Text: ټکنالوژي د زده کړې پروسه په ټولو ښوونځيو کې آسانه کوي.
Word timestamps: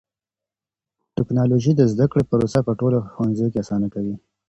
ټکنالوژي 1.17 1.71
د 1.75 1.81
زده 1.91 2.05
کړې 2.11 2.23
پروسه 2.29 2.59
په 2.67 2.71
ټولو 2.79 2.97
ښوونځيو 3.13 3.51
کې 3.51 3.61
آسانه 3.63 3.87
کوي. 3.93 4.15